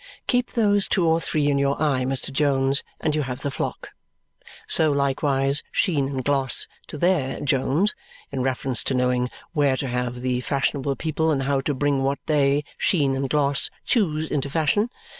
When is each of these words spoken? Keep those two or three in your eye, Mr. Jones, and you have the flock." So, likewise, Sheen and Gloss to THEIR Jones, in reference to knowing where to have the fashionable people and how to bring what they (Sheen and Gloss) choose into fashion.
Keep 0.25 0.53
those 0.53 0.87
two 0.87 1.05
or 1.07 1.19
three 1.19 1.47
in 1.47 1.59
your 1.59 1.79
eye, 1.79 2.05
Mr. 2.05 2.33
Jones, 2.33 2.81
and 3.01 3.15
you 3.15 3.21
have 3.21 3.41
the 3.41 3.51
flock." 3.51 3.89
So, 4.67 4.91
likewise, 4.91 5.61
Sheen 5.71 6.07
and 6.09 6.23
Gloss 6.25 6.65
to 6.87 6.97
THEIR 6.97 7.41
Jones, 7.41 7.93
in 8.31 8.41
reference 8.41 8.83
to 8.85 8.95
knowing 8.95 9.29
where 9.53 9.77
to 9.77 9.87
have 9.87 10.21
the 10.21 10.41
fashionable 10.41 10.95
people 10.95 11.29
and 11.29 11.43
how 11.43 11.61
to 11.61 11.75
bring 11.75 12.01
what 12.01 12.17
they 12.25 12.63
(Sheen 12.79 13.15
and 13.15 13.29
Gloss) 13.29 13.69
choose 13.85 14.27
into 14.27 14.49
fashion. 14.49 14.89